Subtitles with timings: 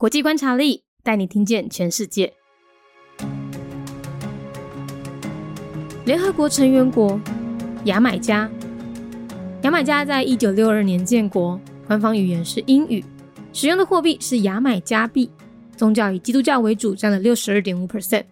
[0.00, 2.32] 国际观察力带你听见全世界。
[6.04, 7.20] 联合国成员国
[7.84, 8.48] 牙买加，
[9.62, 13.04] 牙买加在一九六二年建国，官方语言是英语，
[13.52, 15.28] 使用的货币是牙买加币，
[15.76, 18.26] 宗教以基督教为主，占了六十二点五 percent。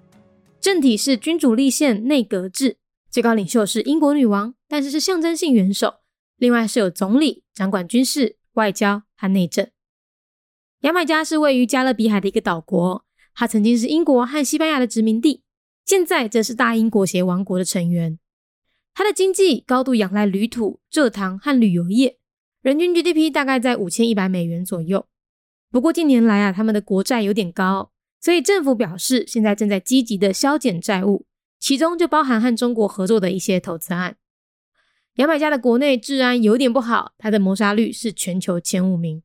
[0.60, 2.76] 政体是君主立宪内阁制，
[3.10, 5.94] 最高领袖是英国女王，但是是象征性元首。
[6.36, 9.66] 另外是有总理掌管军事、外交和内政。
[10.80, 15.42] 牙买加是位于加勒比海的一个岛国，它曾经是英国和西班牙的殖民地，
[15.84, 18.18] 现在则是大英国协王国的成员。
[18.94, 22.18] 它的经济高度仰赖铝土、蔗糖和旅游业，
[22.62, 25.06] 人均 GDP 大概在五千一百美元左右。
[25.70, 31.26] 不过近年来啊，他们的国债有点高，所以政府表示现在正在积极的削减债务，
[31.58, 34.16] 其中就包含和中国合作的一些投资案。
[35.16, 39.22] 牙买加的国内治安有点不好，它的谋杀率是全球前五名。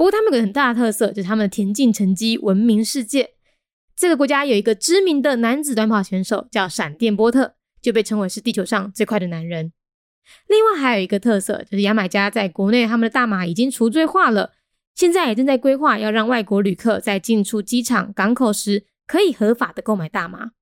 [0.00, 3.34] 不过，他们有个很大的特色，就是他们的田径成绩闻名世界。
[3.94, 9.74] 这个国家有一个知名的男子短跑选手，叫闪电波特，就被称为是地球上最快的男人。
[10.48, 14.52] 另外，还有一个特色，就是牙买加在国内他们的大麻已经除罪化了，
[14.94, 20.52] 现在也正在规划要让外国旅客在进出机场、港口时可以合法的购买大麻。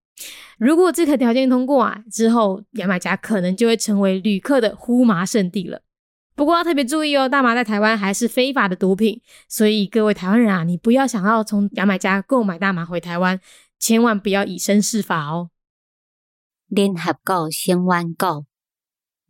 [0.58, 5.82] 如果这个条件通过啊，之后牙买加可能就会成为旅客的呼麻圣地了。
[6.38, 13.40] 不过要特别注意哦，大麻在台湾还是非法的毒品，所以各位台湾人啊，你不要想要从牙买加购买大麻回台湾，
[13.80, 15.50] 千万不要以身试法哦。
[16.68, 18.46] 联合国成员国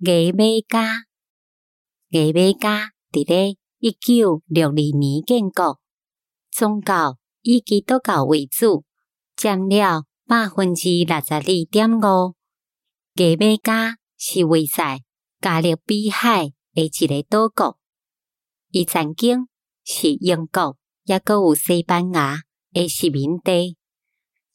[0.01, 1.07] 牙买加，
[2.11, 5.81] 牙买加伫咧一九六二年建国，
[6.51, 8.85] 宗教以基督教为主，
[9.35, 12.35] 占了百分之六十二点五。
[13.15, 15.01] 牙买加是位在
[15.41, 16.53] 加勒比海。
[16.79, 17.77] 诶，一个岛国，
[18.71, 19.49] 伊曾经
[19.83, 23.77] 是英国，也阁有西班牙诶殖民地。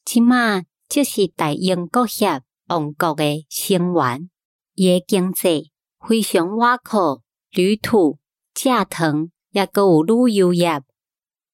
[0.06, 4.30] 即马即是大英国协王国诶成员，
[4.72, 5.70] 伊诶经济
[6.00, 7.20] 非常瓦靠
[7.50, 8.18] 铝土、
[8.54, 10.82] 蔗糖，也阁有旅游业。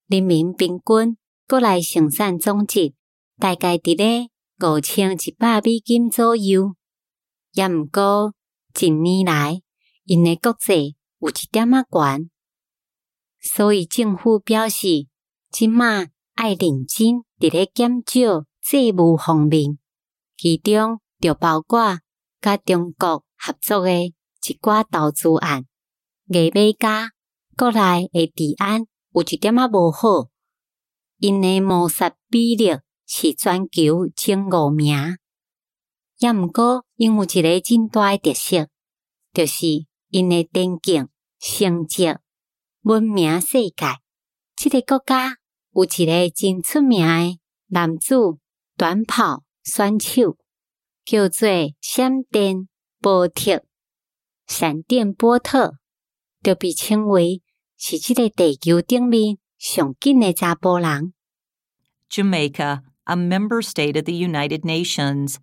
[0.06, 1.16] 人民平均
[1.48, 2.94] 国内生产总值
[3.40, 4.28] 大概伫咧
[4.64, 6.76] 五千一百美金左右，
[7.54, 8.34] 也毋过
[8.72, 9.62] 近年来。
[10.10, 10.74] 因诶国债
[11.20, 12.30] 有一点仔悬，
[13.38, 15.06] 所以政府表示，
[15.52, 19.78] 即马爱认真伫咧减少债务方面，
[20.36, 22.00] 其中就包括
[22.40, 24.12] 甲中国合作诶
[24.42, 25.66] 一寡投资案。
[26.26, 27.12] 牙买加
[27.56, 30.28] 国内诶治安有一点仔无好，
[31.18, 32.76] 因诶谋杀比例
[33.06, 35.16] 是全球前五名。
[36.18, 38.66] 也毋过，因有一个真大诶特色，
[39.32, 39.88] 就是。
[40.10, 42.14] 因的电竞成绩
[42.82, 43.98] 闻名世界，
[44.56, 45.36] 即个国家
[45.72, 47.38] 有一个真出名的
[47.68, 48.16] 男子
[48.76, 50.36] 短跑选手，
[51.04, 51.48] 叫做
[51.80, 52.68] 闪电
[53.00, 53.64] 波特。
[54.46, 55.74] 闪电波特
[56.42, 57.40] 就被称为
[57.76, 61.12] 是即个地球顶面上紧的查甫人。
[62.10, 65.36] Jamaica, a member state of the United Nations,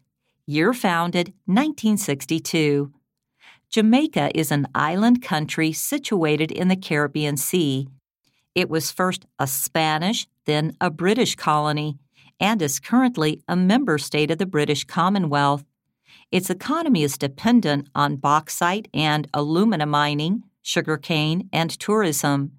[0.45, 2.91] year founded 1962.
[3.69, 7.88] Jamaica is an island country situated in the Caribbean Sea.
[8.55, 11.97] It was first a Spanish, then a British colony,
[12.39, 15.66] and is currently a member state of the British Commonwealth.
[16.31, 22.53] Its economy is dependent on bauxite and alumina mining, sugarcane, and tourism.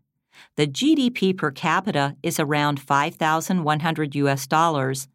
[0.56, 5.08] The GDP per capita is around 5,100 US dollars.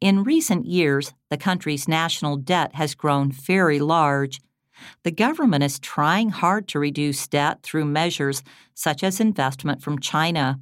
[0.00, 4.40] In recent years, the country's national debt has grown very large
[5.03, 8.43] The government is trying hard to reduce debt through measures
[8.73, 10.59] such as investment from China.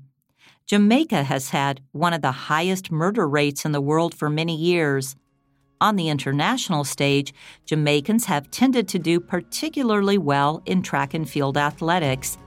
[0.67, 5.15] Jamaica has had one of the highest murder rates in the world for many years.
[5.81, 7.33] On the international stage,
[7.65, 12.37] Jamaicans have tended to do particularly well in track and field athletics.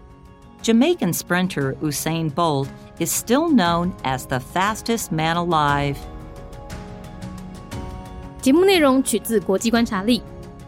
[0.62, 5.98] Jamaican sprinter Usain Bolt is still known as the fastest man alive.
[8.40, 10.22] 节目内容取自国际观察力。